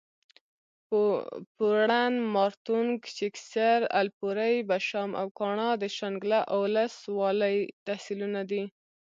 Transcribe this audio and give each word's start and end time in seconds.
پورڼ، 1.57 1.89
مارتونګ، 2.33 2.91
چکېسر، 3.17 3.79
الپورۍ، 3.99 4.55
بشام 4.69 5.09
او 5.19 5.27
کاڼا 5.39 5.69
د 5.81 5.83
شانګله 5.97 6.39
اولس 6.55 6.95
والۍ 7.17 7.57
تحصیلونه 7.87 8.41
دي 8.49 8.63